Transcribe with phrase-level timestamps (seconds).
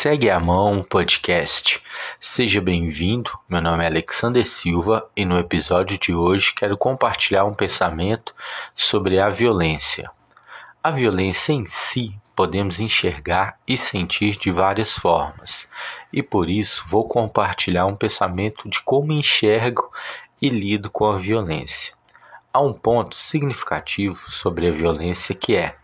[0.00, 1.78] Segue a Mão Podcast.
[2.18, 3.38] Seja bem-vindo.
[3.46, 8.34] Meu nome é Alexander Silva e no episódio de hoje quero compartilhar um pensamento
[8.74, 10.10] sobre a violência.
[10.82, 15.68] A violência em si podemos enxergar e sentir de várias formas,
[16.10, 19.92] e por isso vou compartilhar um pensamento de como enxergo
[20.40, 21.92] e lido com a violência.
[22.50, 25.76] Há um ponto significativo sobre a violência que é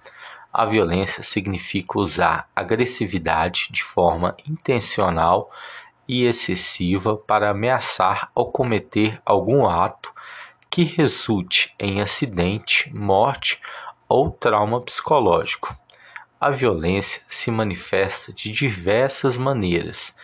[0.59, 5.51] a violência significa usar agressividade de forma intencional
[6.09, 10.11] e excessiva para ameaçar ou cometer algum ato
[10.70, 13.61] que resulte em acidente, morte
[14.09, 15.77] ou trauma psicológico.
[16.41, 20.14] A violência se manifesta de diversas maneiras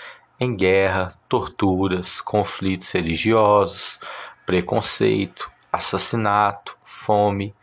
[0.40, 4.00] em guerra, torturas, conflitos religiosos,
[4.46, 7.54] preconceito, assassinato, fome,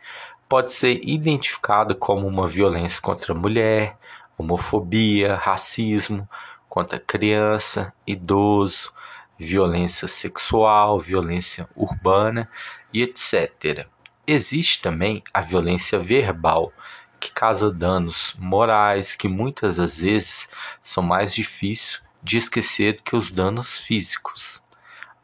[0.50, 3.96] pode ser identificado como uma violência contra a mulher,
[4.36, 6.28] homofobia, racismo,
[6.68, 8.92] contra criança, idoso,
[9.38, 12.50] violência sexual, violência urbana
[12.92, 13.86] e etc.
[14.26, 16.72] Existe também a violência verbal,
[17.20, 20.48] que causa danos morais que muitas das vezes
[20.82, 24.60] são mais difíceis de esquecer que os danos físicos.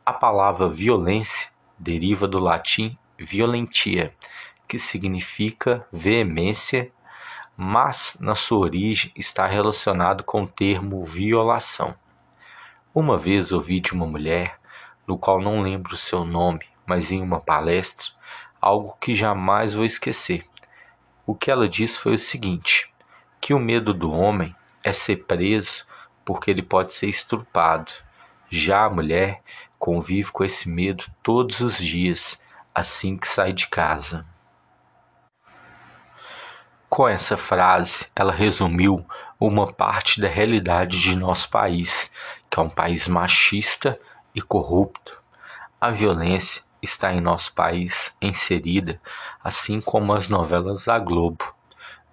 [0.04, 4.14] A palavra violência deriva do latim violentia,
[4.66, 6.90] que significa veemência,
[7.56, 11.94] mas na sua origem está relacionado com o termo violação.
[12.94, 14.58] Uma vez ouvi de uma mulher,
[15.06, 18.08] no qual não lembro o seu nome, mas em uma palestra,
[18.60, 20.44] algo que jamais vou esquecer.
[21.26, 22.90] O que ela disse foi o seguinte:
[23.40, 25.84] que o medo do homem é ser preso
[26.24, 27.92] porque ele pode ser estrupado.
[28.50, 29.42] Já a mulher
[29.78, 32.40] convive com esse medo todos os dias,
[32.74, 34.26] assim que sai de casa.
[36.96, 39.04] Com essa frase, ela resumiu
[39.38, 42.10] uma parte da realidade de nosso país,
[42.48, 44.00] que é um país machista
[44.34, 45.20] e corrupto.
[45.78, 48.98] A violência está em nosso país inserida,
[49.44, 51.44] assim como as novelas da Globo.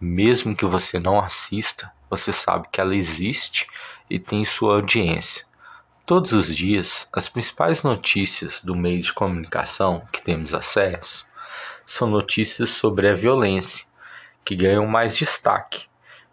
[0.01, 3.65] Mesmo que você não assista, você sabe que ela existe
[4.09, 5.45] e tem sua audiência.
[6.05, 11.25] Todos os dias, as principais notícias do meio de comunicação que temos acesso
[11.85, 13.85] são notícias sobre a violência
[14.43, 15.85] que ganham mais destaque.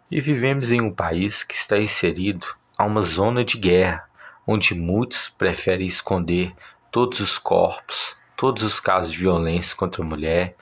[0.09, 2.45] E vivemos em um país que está inserido
[2.77, 4.09] a uma zona de guerra,
[4.45, 6.53] onde muitos preferem esconder
[6.91, 10.55] todos os corpos, todos os casos de violência contra a mulher,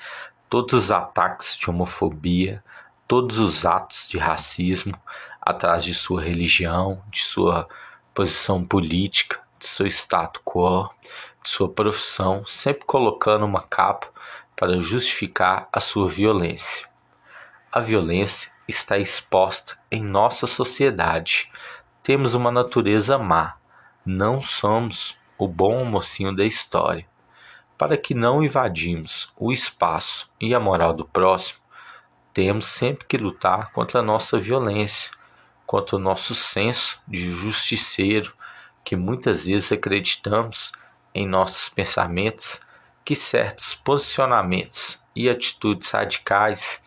[0.50, 2.64] todos os ataques de homofobia,
[3.08, 5.00] todos os atos de racismo
[5.42, 7.68] atrás de sua religião, de sua
[8.14, 10.90] posição política, de seu status quo,
[11.44, 14.08] de sua profissão, sempre colocando uma capa
[14.56, 16.89] para justificar a sua violência.
[17.72, 21.48] A violência está exposta em nossa sociedade.
[22.02, 23.58] Temos uma natureza má.
[24.04, 27.08] Não somos o bom mocinho da história.
[27.78, 31.60] Para que não invadimos o espaço e a moral do próximo,
[32.34, 35.12] temos sempre que lutar contra a nossa violência,
[35.64, 38.34] contra o nosso senso de justiceiro,
[38.84, 40.72] que muitas vezes acreditamos
[41.14, 42.60] em nossos pensamentos
[43.06, 46.82] que certos posicionamentos e atitudes radicais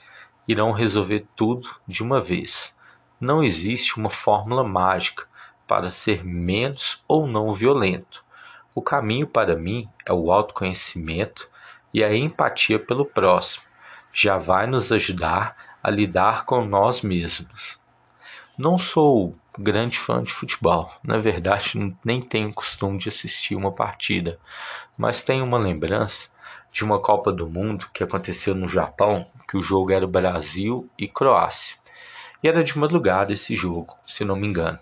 [0.47, 2.77] irão resolver tudo de uma vez.
[3.21, 5.27] Não existe uma fórmula mágica
[5.67, 8.25] para ser menos ou não violento.
[8.75, 11.49] O caminho para mim é o autoconhecimento
[11.95, 13.65] e a empatia pelo próximo.
[14.13, 17.79] Já vai nos ajudar a lidar com nós mesmos.
[18.57, 24.39] Não sou grande fã de futebol, na verdade nem tenho costume de assistir uma partida,
[24.97, 26.29] mas tenho uma lembrança
[26.73, 31.07] de uma Copa do Mundo que aconteceu no Japão, que o jogo era Brasil e
[31.07, 31.77] Croácia.
[32.43, 34.79] E era de madrugada esse jogo, se não me engano.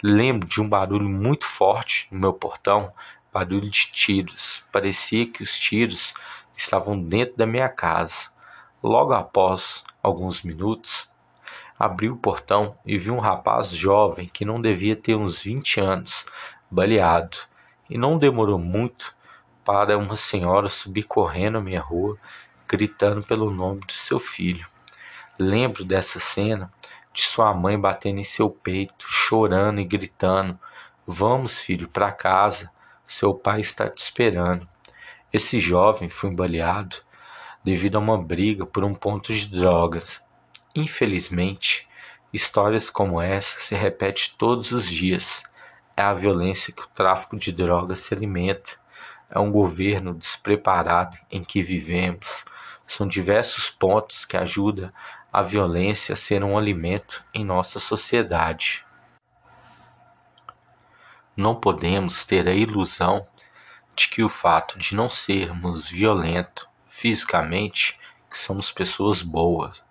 [0.00, 2.92] Lembro de um barulho muito forte no meu portão,
[3.32, 4.62] barulho de tiros.
[4.70, 6.14] Parecia que os tiros
[6.56, 8.30] estavam dentro da minha casa.
[8.80, 11.10] Logo após alguns minutos,
[11.76, 16.24] abri o portão e vi um rapaz jovem que não devia ter uns 20 anos,
[16.70, 17.38] baleado.
[17.90, 19.12] E não demorou muito
[19.64, 22.16] para uma senhora subir correndo a minha rua,
[22.68, 24.66] gritando pelo nome do seu filho.
[25.38, 26.72] Lembro dessa cena
[27.12, 30.58] de sua mãe batendo em seu peito, chorando e gritando:
[31.06, 32.70] Vamos, filho, para casa,
[33.06, 34.68] seu pai está te esperando.
[35.32, 36.96] Esse jovem foi embaleado
[37.64, 40.22] devido a uma briga por um ponto de drogas.
[40.74, 41.88] Infelizmente,
[42.32, 45.42] histórias como essa se repetem todos os dias.
[45.96, 48.82] É a violência que o tráfico de drogas se alimenta
[49.32, 52.44] é um governo despreparado em que vivemos.
[52.86, 54.92] São diversos pontos que ajudam
[55.32, 58.84] a violência a ser um alimento em nossa sociedade.
[61.36, 63.26] não podemos ter a ilusão
[63.96, 67.98] de que o fato de não sermos violentos fisicamente,
[68.30, 69.82] que somos pessoas boas.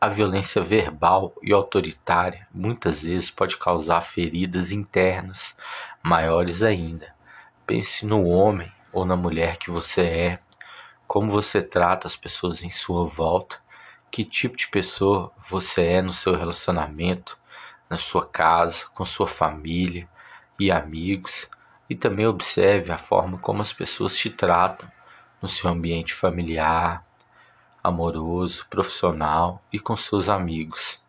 [0.00, 5.54] A violência verbal e autoritária muitas vezes pode causar feridas internas
[6.02, 7.14] maiores ainda.
[7.66, 10.38] Pense no homem ou na mulher que você é,
[11.08, 13.56] como você trata as pessoas em sua volta,
[14.10, 17.38] que tipo de pessoa você é no seu relacionamento,
[17.88, 20.06] na sua casa, com sua família
[20.60, 21.48] e amigos,
[21.88, 24.86] e também observe a forma como as pessoas te tratam
[25.40, 27.02] no seu ambiente familiar,
[27.82, 31.00] amoroso, profissional e com seus amigos.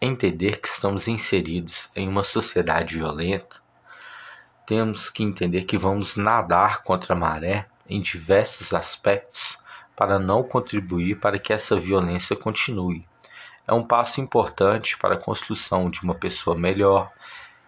[0.00, 3.56] Entender que estamos inseridos em uma sociedade violenta,
[4.64, 9.58] temos que entender que vamos nadar contra a maré em diversos aspectos
[9.96, 13.06] para não contribuir para que essa violência continue.
[13.66, 17.12] É um passo importante para a construção de uma pessoa melhor,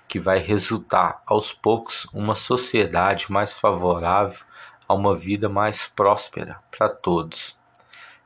[0.06, 4.40] que vai resultar aos poucos uma sociedade mais favorável
[4.88, 7.56] a uma vida mais próspera para todos.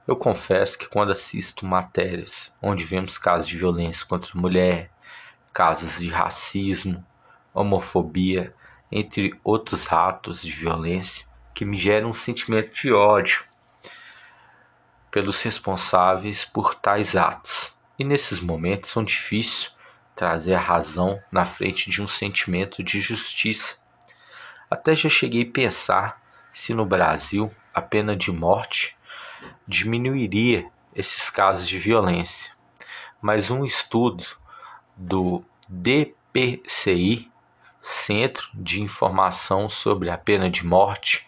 [0.07, 4.91] Eu confesso que quando assisto matérias onde vemos casos de violência contra a mulher,
[5.53, 7.05] casos de racismo,
[7.53, 8.55] homofobia,
[8.91, 13.45] entre outros atos de violência, que me geram um sentimento de ódio
[15.11, 17.73] pelos responsáveis por tais atos.
[17.97, 19.73] E nesses momentos são difíceis
[20.17, 23.77] trazer a razão na frente de um sentimento de justiça.
[24.69, 26.21] Até já cheguei a pensar
[26.53, 28.97] se no Brasil a pena de morte
[29.67, 32.53] diminuiria esses casos de violência.
[33.21, 34.25] Mas um estudo
[34.97, 37.31] do DPCI,
[37.81, 41.27] Centro de Informação sobre a Pena de Morte,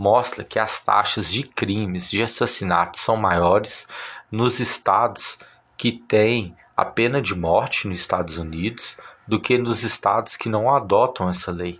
[0.00, 3.86] mostra que as taxas de crimes de assassinato são maiores
[4.32, 5.38] nos estados
[5.76, 8.96] que têm a pena de morte nos Estados Unidos
[9.28, 11.78] do que nos estados que não adotam essa lei.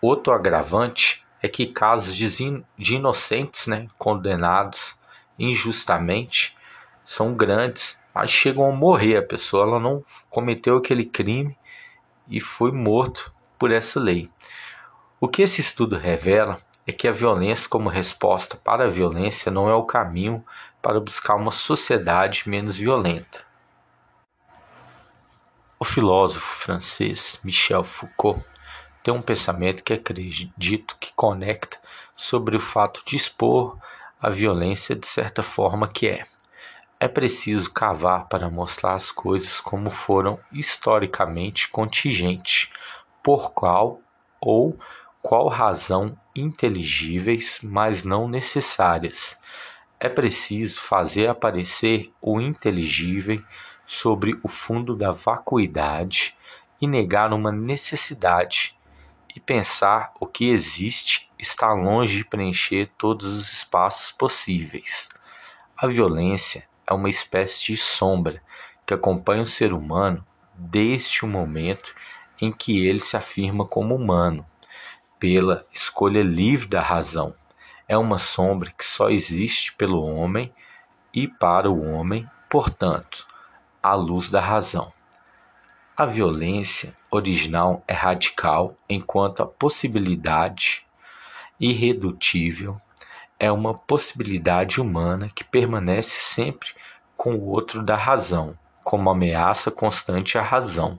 [0.00, 2.62] Outro agravante é que casos de,
[2.94, 4.94] inocentes né, condenados
[5.36, 6.56] injustamente
[7.04, 9.16] são grandes, mas chegam a morrer.
[9.16, 11.58] A pessoa ela não cometeu aquele crime
[12.28, 14.30] e foi morto por essa lei.
[15.20, 19.68] O que esse estudo revela é que a violência como resposta para a violência não
[19.68, 20.44] é o caminho
[20.82, 23.40] para buscar uma sociedade menos violenta.
[25.78, 28.44] O filósofo francês Michel Foucault
[29.02, 31.78] tem um pensamento que acredito que conecta
[32.16, 33.76] sobre o fato de expor
[34.20, 36.24] a violência de certa forma que é.
[36.98, 42.70] É preciso cavar para mostrar as coisas como foram historicamente contingentes,
[43.22, 44.00] por qual
[44.40, 44.78] ou
[45.20, 49.38] qual razão inteligíveis, mas não necessárias.
[49.98, 53.42] É preciso fazer aparecer o inteligível
[53.86, 56.34] sobre o fundo da vacuidade
[56.80, 58.76] e negar uma necessidade,
[59.34, 65.08] e pensar o que existe está longe de preencher todos os espaços possíveis.
[65.76, 68.42] A violência é uma espécie de sombra
[68.86, 71.94] que acompanha o ser humano desde o momento
[72.40, 74.46] em que ele se afirma como humano,
[75.18, 77.34] pela escolha livre da razão.
[77.88, 80.52] É uma sombra que só existe pelo homem
[81.12, 83.26] e para o homem, portanto,
[83.82, 84.92] à luz da razão.
[85.96, 90.84] A violência original é radical, enquanto a possibilidade
[91.60, 92.76] irredutível
[93.38, 96.70] é uma possibilidade humana que permanece sempre
[97.16, 100.98] com o outro da razão, como ameaça constante à razão,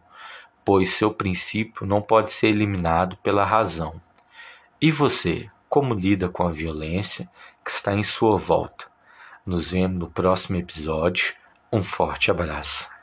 [0.65, 4.01] pois seu princípio não pode ser eliminado pela razão.
[4.81, 7.29] E você, como lida com a violência
[7.63, 8.85] que está em sua volta?
[9.45, 11.35] Nos vemos no próximo episódio
[11.71, 12.94] um forte abraço.